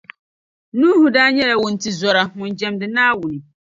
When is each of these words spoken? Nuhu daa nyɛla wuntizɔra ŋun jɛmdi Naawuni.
Nuhu 0.77 1.05
daa 1.15 1.29
nyɛla 1.35 1.55
wuntizɔra 1.61 2.21
ŋun 2.37 2.55
jɛmdi 2.59 2.85
Naawuni. 2.89 3.39